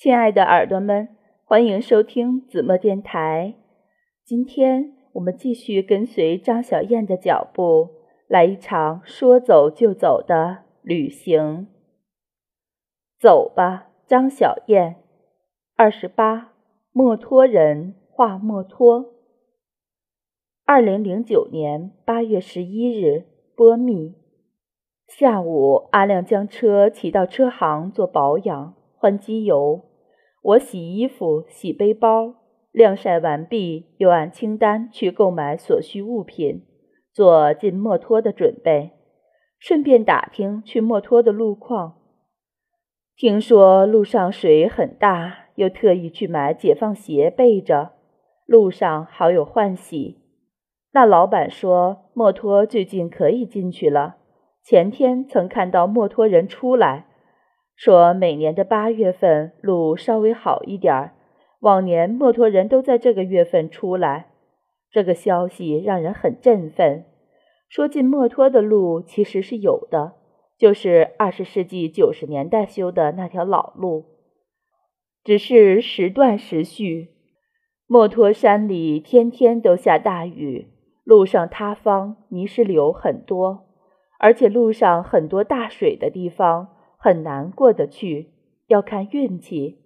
[0.00, 1.10] 亲爱的耳朵们，
[1.44, 3.56] 欢迎收听子墨电台。
[4.24, 7.90] 今天我们继续跟随张小燕的脚步，
[8.26, 11.66] 来一场说走就走的旅行。
[13.18, 14.96] 走吧，张小燕。
[15.76, 16.54] 二十八，
[16.92, 19.12] 墨脱人画墨脱。
[20.64, 24.14] 二零零九年八月十一日，波密。
[25.06, 29.88] 下午，阿亮将车骑到车行做保养，换机油。
[30.42, 32.34] 我洗衣服、洗背包，
[32.72, 36.64] 晾晒完毕，又按清单去购买所需物品，
[37.12, 38.92] 做进墨脱的准备，
[39.58, 41.96] 顺便打听去墨脱的路况。
[43.16, 47.92] 听说路上水很大，又特意去买解放鞋备着，
[48.46, 50.22] 路上好有换洗。
[50.92, 54.16] 那老板说墨脱最近可以进去了，
[54.62, 57.08] 前天曾看到墨脱人出来。
[57.80, 61.14] 说每年的八月份路稍微好一点儿，
[61.60, 64.26] 往年墨脱人都在这个月份出来。
[64.90, 67.06] 这个消息让人很振奋。
[67.70, 70.12] 说进墨脱的路其实是有的，
[70.58, 74.04] 就是二十世纪九十年代修的那条老路，
[75.24, 77.08] 只是时断时续。
[77.86, 80.68] 墨脱山里天天都下大雨，
[81.02, 83.68] 路上塌方、泥石流很多，
[84.18, 86.68] 而且路上很多大水的地方。
[87.02, 88.28] 很难过得去，
[88.66, 89.78] 要看运气，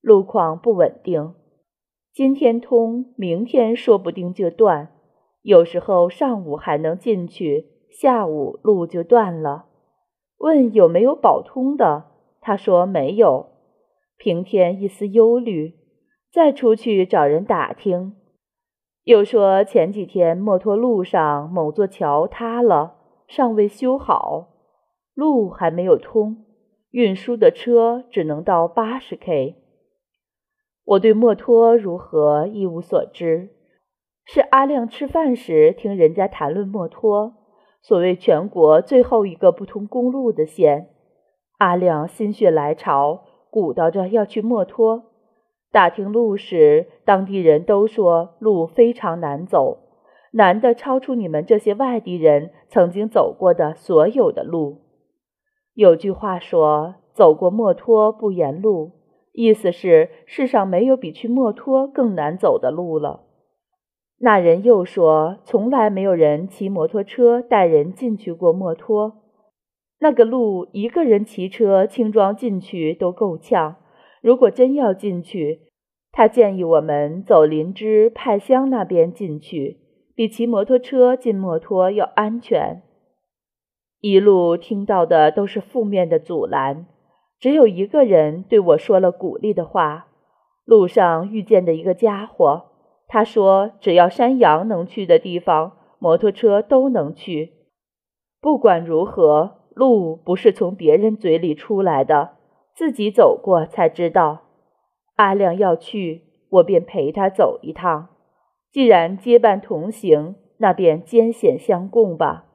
[0.00, 1.34] 路况不稳定。
[2.14, 4.88] 今天通，明天说不定就断。
[5.42, 9.66] 有时候上午还能进去，下午路就断了。
[10.38, 12.06] 问有没有保通的，
[12.40, 13.50] 他说没有。
[14.16, 15.74] 平添一丝忧虑，
[16.32, 18.16] 再出去找人打听。
[19.04, 22.94] 又说前几天墨脱路上某座桥塌了，
[23.28, 24.48] 尚未修好，
[25.12, 26.46] 路还没有通。
[26.92, 29.56] 运输的车只能到八十 K。
[30.84, 33.48] 我对墨脱如何一无所知，
[34.26, 37.32] 是阿亮吃饭时听人家谈论墨脱，
[37.80, 40.90] 所谓全国最后一个不通公路的县。
[41.58, 45.04] 阿亮心血来潮，鼓捣着要去墨脱。
[45.70, 49.78] 打听路时，当地人都说路非常难走，
[50.32, 54.81] 难的超出你们这些外地人曾经走过的所有的路。
[55.74, 58.92] 有句话说：“走过墨脱不言路”，
[59.32, 63.24] 意思是世上没有比去墨脱更难走的路了。
[64.18, 69.14] 那人又说：“从来没有人骑摩托车带人进去过墨脱，
[69.98, 73.76] 那个路一个人骑车轻装进去都够呛。
[74.20, 75.62] 如果真要进去，
[76.12, 79.78] 他建议我们走林芝派乡那边进去，
[80.14, 82.82] 比骑摩托车进墨脱要安全。”
[84.02, 86.86] 一路听到的都是负面的阻拦，
[87.38, 90.08] 只有一个人对我说了鼓励的话。
[90.64, 92.64] 路上遇见的一个家伙，
[93.06, 97.52] 他说：“只要山羊能去的地方，摩托车都能去。
[98.40, 102.30] 不管如何，路不是从别人嘴里出来的，
[102.74, 104.40] 自己走过才知道。”
[105.14, 108.08] 阿亮要去，我便陪他走一趟。
[108.72, 112.46] 既然结伴同行，那便艰险相共吧。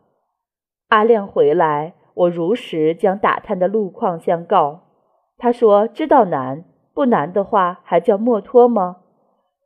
[0.89, 4.83] 阿亮回来，我如实将打探的路况相告。
[5.37, 8.97] 他说：“知道难，不难的话还叫墨脱吗？”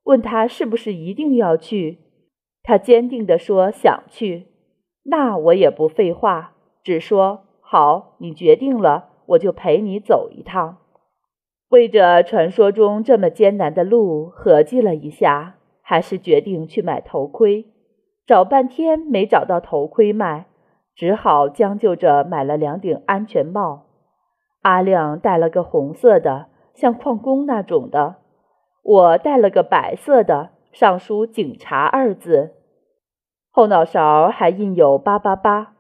[0.06, 2.00] 问他是不是一定要去，
[2.64, 4.48] 他坚定地说想去。
[5.04, 10.78] 那我也不废话，只说好，你决定了，我就陪你走一趟。
[11.70, 17.68] 为着传说中这么艰难的路，合计了一下，还是决定去买头盔。
[18.26, 20.48] 找半天没找到头盔卖。
[21.02, 23.88] 只好将就着买了两顶安全帽。
[24.62, 26.46] 阿亮戴了个红色的，
[26.76, 28.18] 像矿工那种的；
[28.84, 32.52] 我戴了个白色的，上书“警察”二字，
[33.50, 35.74] 后脑勺还印有“八八八”。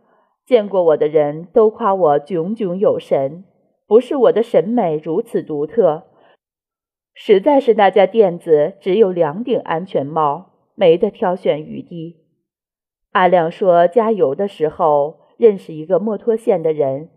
[0.43, 3.43] 见过我的人都夸我炯炯有神，
[3.85, 6.05] 不是我的审美如此独特，
[7.13, 12.21] 实在是那家店子只有两顶安全帽，没得挑选余地。
[13.11, 17.09] 阿亮说：“加油的时候认识一个墨脱县的人，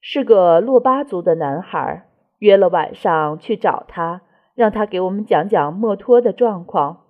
[0.00, 2.06] 是个洛巴族的男孩，
[2.38, 4.22] 约了晚上去找他，
[4.54, 7.00] 让他给我们讲讲墨脱的状况。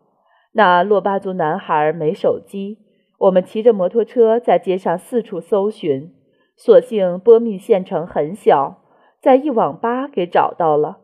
[0.53, 2.79] 那洛巴族男孩没手机，
[3.19, 6.15] 我们骑着摩托车在街上四处搜寻，
[6.57, 8.83] 所幸波密县城很小，
[9.21, 11.01] 在一网吧给找到了。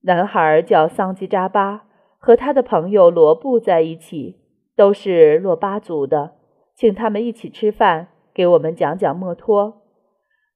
[0.00, 1.84] 男孩叫桑吉扎巴，
[2.18, 4.40] 和他的朋友罗布在一起，
[4.74, 6.32] 都是洛巴族的。”
[6.76, 9.82] 请他们一起吃饭，给我们讲讲墨脱。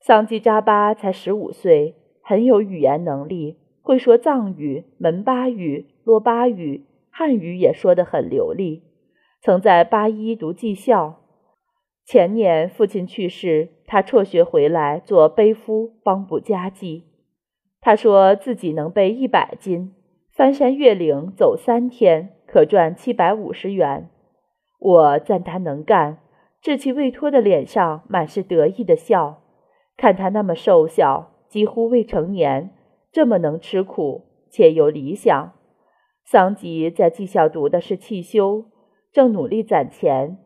[0.00, 8.82] 桑基扎巴才十五岁，很有语言能力，会说藏语、门巴语、珞巴语，汉语也说得很流利。
[9.41, 11.20] 曾在八一读技校。
[12.05, 17.05] 前年父亲去世，他辍学回来做背夫，帮补家计。
[17.81, 19.94] 他说自己能背一百斤，
[20.32, 24.09] 翻山越岭走三天，可赚七百五十元。
[24.79, 26.19] 我赞他能干，
[26.63, 29.43] 稚气未脱的脸上满是得意的笑。
[29.97, 32.71] 看他那么瘦小，几乎未成年，
[33.11, 35.53] 这么能吃苦，且有理想。
[36.25, 38.67] 桑吉在技校读的是汽修，
[39.11, 40.39] 正努力攒钱，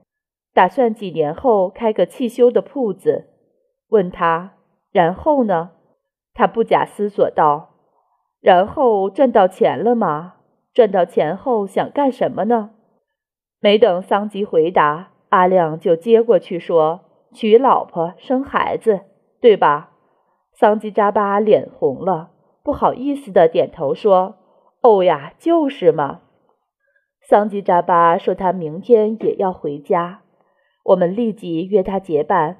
[0.54, 3.26] 打算几年后开个汽修的铺子。
[3.88, 4.54] 问他，
[4.90, 5.72] 然后呢？
[6.34, 7.74] 他不假思索道
[8.40, 10.36] ：“然后赚到钱了吗？
[10.72, 12.70] 赚到钱后想干什么呢？”
[13.62, 19.02] 没等桑吉回答，阿亮就接过去说：“娶老婆，生孩子。”
[19.40, 19.90] 对吧？
[20.52, 22.30] 桑吉扎巴脸红了，
[22.64, 24.34] 不好意思的点头说
[24.82, 26.22] ：“哦呀，就是嘛。”
[27.22, 30.22] 桑吉扎巴说他明天也要回家，
[30.86, 32.56] 我们立即约他结伴。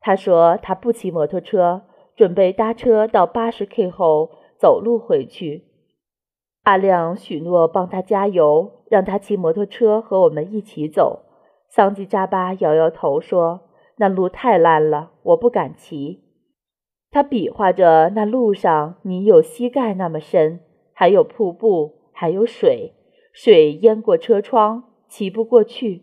[0.00, 1.82] 他说他不骑摩托车，
[2.16, 5.64] 准备搭车到八十 K 后走路回去。
[6.62, 11.24] 阿亮许诺帮他加油，让他骑摩托车和我们一起走。
[11.68, 13.60] 桑吉扎巴摇摇头说
[13.98, 16.22] ：“那路太烂了，我不敢骑。”
[17.10, 20.60] 他比划着，那路上泥有膝盖那么深，
[20.92, 22.94] 还有瀑布，还有水，
[23.32, 26.02] 水淹过车窗，骑不过去。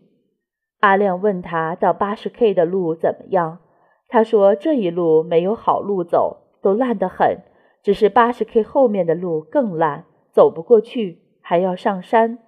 [0.80, 3.60] 阿亮问他到八十 K 的路怎么样？
[4.08, 7.38] 他说这一路没有好路走，都烂得很，
[7.82, 12.38] 只是八十 K 后面的路更烂，走不过去，还要上山，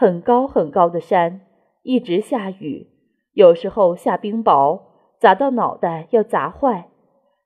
[0.00, 1.42] 很高很高的山，
[1.82, 2.88] 一直下雨，
[3.34, 4.80] 有时候下冰雹，
[5.18, 6.88] 砸到脑袋要砸坏。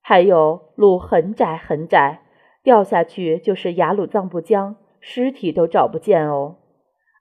[0.01, 2.23] 还有路很窄很窄，
[2.63, 6.59] 掉下去就是雅鲁藏布江，尸体都找不见哦。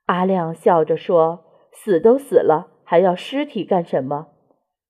[0.06, 1.44] 阿亮笑着说
[1.74, 4.28] ：“死都死了，还要尸体干什么？”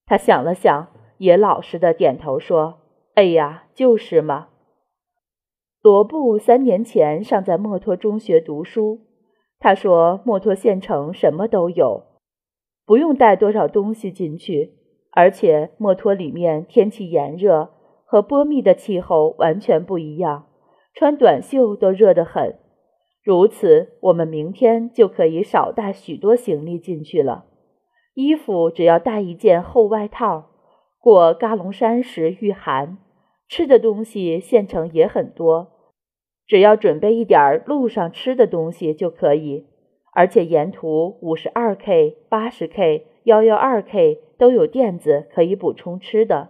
[0.06, 0.90] 他想了想，
[1.20, 2.82] 也老实的点头说
[3.16, 4.50] ：“哎呀，就是嘛。”
[5.82, 9.00] 罗布三年前尚在墨脱中学读书，
[9.64, 12.04] 他说墨脱县城什么都有，
[12.86, 14.74] 不用带多少东西进去，
[15.14, 17.70] 而且墨脱里面天气炎热。
[18.04, 20.48] 和波密的气候完全不一样，
[20.94, 22.60] 穿短袖都热得很。
[23.24, 27.46] 如此，我们明天就可以少带许多行李进去了。
[28.16, 30.50] 衣服只要带一件厚外套，
[31.00, 32.98] 过嘎隆山时御寒。
[33.48, 35.72] 吃的东西县城也很多，
[36.54, 39.66] 只要准备一点路上吃的东西就可以。
[40.14, 46.50] 而且沿途五十二 K、八十 K、幺幺二 K 都有垫子可以补充吃的。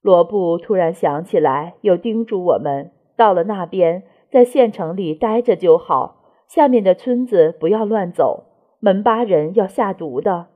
[0.00, 8.44] 罗布突然想起来，又叮嘱我们：到了那边，在县城里待着就好，下面的村子不要乱走，
[8.80, 10.46] 门巴人要下毒的。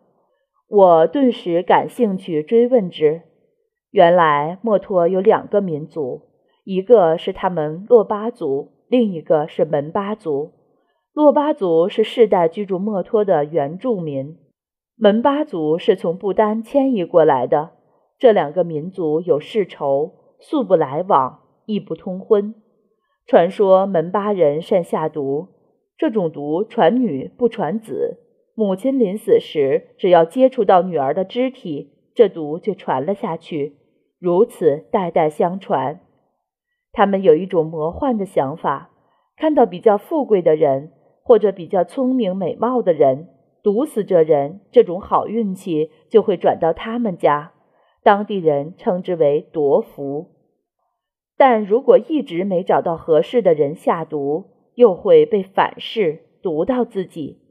[0.70, 3.20] 我顿时感兴趣，追问之：
[3.90, 6.22] 原来墨脱有两个民族，
[6.66, 10.50] 一个是他们洛巴族，另一个是门巴族。
[11.12, 14.36] 洛巴族是世代居住墨脱的原住民，
[14.96, 17.70] 门巴族是从不丹迁移过来的。
[18.18, 22.52] 这两个民族有世仇，素不来往，亦不通婚。
[23.28, 25.46] 传说门巴人善下毒，
[25.96, 28.18] 这种毒传女不传子。
[28.56, 33.76] 母亲临死时，只要接触到女儿的肢体，这毒就传了下去，
[34.18, 36.00] 如此代代相传。
[36.96, 38.90] 他们有一种魔幻的想法：
[39.36, 43.28] 看到比较富贵的人，或者比较聪明美貌的人，
[43.62, 47.52] 毒死这人，这种好运气就会转到他们家。
[48.02, 50.30] 当地人称之为夺福，
[51.36, 57.42] 但如果一直没找到合适的人下毒，又会被反噬毒到自己，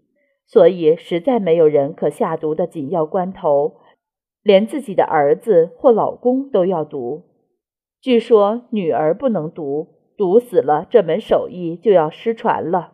[0.48, 3.76] 所以实在没有人可下毒的紧要关头，
[4.42, 7.35] 连自己的儿子或老公都要毒。
[8.06, 12.92] 据说女儿不能毒，毒死了这门手艺就要失传了。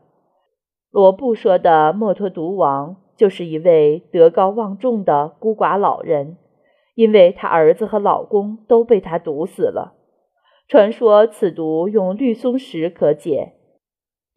[0.89, 6.37] 罗布说的墨脱毒王，就是一位德高望重的孤寡老人。
[6.95, 9.95] 因为他儿子和老公都被他毒死了。
[10.69, 13.55] 传说此毒用绿松石可解，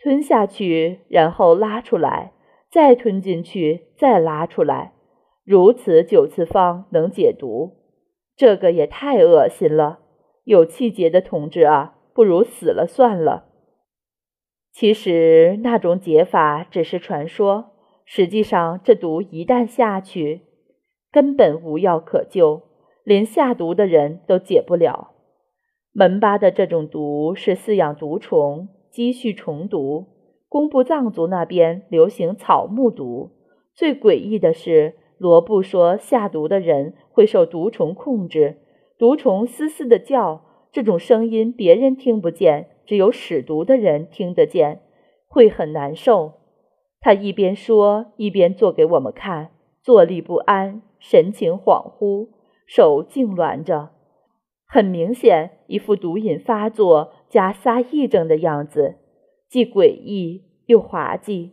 [0.03, 2.33] 吞下去，然后拉出来，
[2.69, 4.95] 再吞进去，再拉出来，
[5.45, 7.77] 如此九次方能解毒。
[8.37, 10.01] 这个也太恶心了！
[10.45, 13.47] 有气节的同志啊，不如死了算了。
[14.73, 17.73] 其实那种解法只是传说，
[18.05, 20.43] 实际上这毒一旦下去，
[21.11, 22.63] 根本无药可救，
[23.05, 25.13] 连下毒的人都解不了。
[25.93, 30.07] 门巴的这种毒是饲养毒虫，积蓄虫毒，
[30.49, 33.31] 工部藏族那边流行草木毒。
[33.75, 38.59] 最诡异的是，罗布说下毒的人会受毒虫控制，
[38.97, 44.83] 毒虫嘶嘶的叫，这种声音别人听不见，只有使毒的人听得见，
[45.29, 46.35] 会很难受。
[47.01, 49.51] 他一边说，一边做给我们看，
[49.83, 52.29] 坐立不安，神情恍惚，
[52.67, 53.91] 手痉挛着。
[54.67, 58.97] 很明显，一副毒瘾发作加撒癔症的样子，
[59.49, 61.53] 既诡异又滑稽，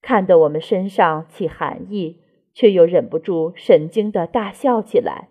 [0.00, 2.20] 看得我们身上起寒意，
[2.54, 5.30] 却又忍不住神经的大笑起来。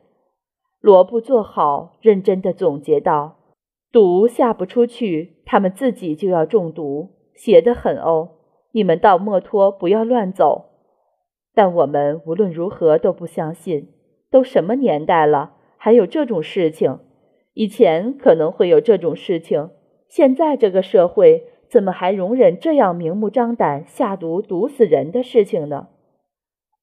[0.84, 3.38] 罗布做好，认真的总结道
[3.90, 8.32] ：“毒下不出去，他们自己就要中毒，邪得很哦。
[8.74, 10.66] 你们到墨脱不要乱走。”
[11.56, 13.94] 但我们无论如何都不相信，
[14.30, 17.00] 都什么年代了，还有这种事情。
[17.54, 19.70] 以前可能会有这种事情，
[20.10, 25.88] 现在这个社会怎么还容忍这样明目张胆下毒毒死人的事情呢？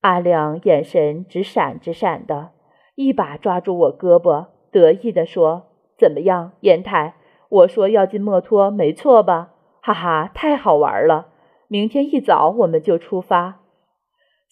[0.00, 2.52] 阿亮眼神直闪直闪的，
[3.00, 7.14] 一把抓住我胳膊，得意地说：“怎么样，严太？
[7.49, 9.54] 我说要进墨脱，没错吧？
[9.80, 11.28] 哈哈，太好玩了！
[11.66, 13.62] 明天一早我们就出发。”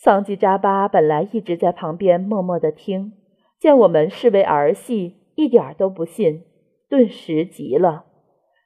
[0.03, 3.13] 桑吉扎巴本来一直在旁边默默地听，
[3.61, 5.17] 见我们视为儿戏。
[5.35, 6.43] 一点都不信，
[6.89, 8.07] 顿时急了。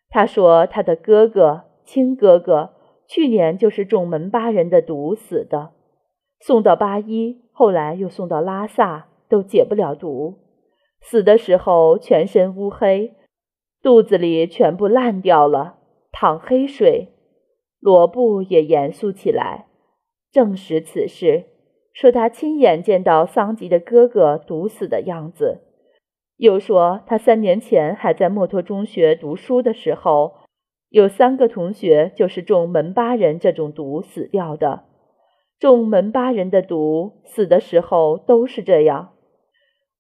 [0.09, 2.71] 他说：“他的哥哥、亲哥哥
[3.07, 5.73] 去年就是中门巴人的毒死的，
[6.41, 10.35] 送到巴依，后来又送到拉萨，都解不了毒。
[11.01, 13.15] 死的时候全身乌黑，
[13.83, 15.79] 肚子里全部烂掉了，
[16.13, 17.09] 淌黑水。”
[17.81, 19.67] 罗布也严肃起来，
[20.31, 21.47] 证实此事，
[21.93, 25.63] 说他亲眼见到桑吉的哥哥毒死的样子。
[26.37, 30.35] 又说，他三年前还在墨脱中学读书的时候，
[30.91, 34.85] 有三个同学就是中门巴人这种毒死掉的。
[35.59, 39.15] 中门巴人的毒死的时候都是这样。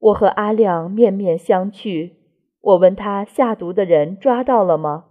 [0.02, 2.12] 我和阿亮面面相觑。
[2.60, 5.04] 我问他下毒的人抓到了吗？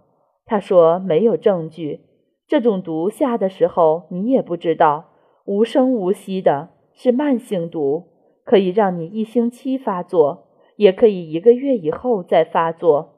[0.44, 2.00] 他说没有证据。
[2.46, 5.10] 这种毒下的时候你也不知道，
[5.46, 8.04] 无声无息的，是慢性毒，
[8.44, 10.48] 可以让你一星期发作。
[10.76, 13.14] 也可以一个月以后再发作，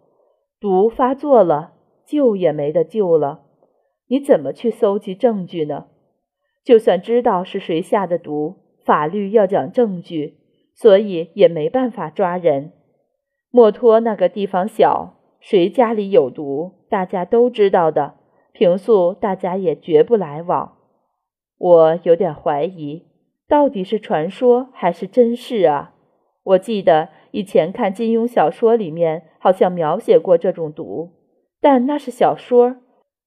[0.60, 1.72] 毒发作了，
[2.04, 3.42] 救也没得救了。
[4.08, 5.86] 你怎么去搜集证据呢？
[6.64, 10.38] 就算知道是谁下的毒，法律要讲证据，
[10.74, 12.72] 所以也没办法抓人。
[13.50, 18.14] 墨脱那个地方小，谁家里有毒，大家都知道的。
[18.52, 20.76] 平素大家也绝不来往。
[21.58, 23.06] 我有点怀疑，
[23.48, 25.94] 到底是传说还是真事啊？
[26.42, 27.08] 我记得。
[27.34, 31.10] 以前看金庸小说里面好像描写过这种毒，
[31.60, 32.76] 但那是小说，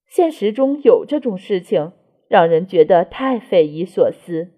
[0.07, 1.91] 现实中有这种事情，
[2.29, 4.53] 让人觉得太匪夷所思。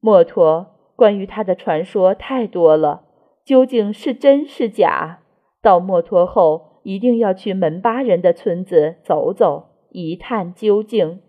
[0.00, 0.71] 墨脱
[1.02, 3.02] 关于他的传说太多了，
[3.44, 5.18] 究竟是真是假？
[5.60, 11.20] 到墨脱后一定要去门巴人的村子走走，一探究竟。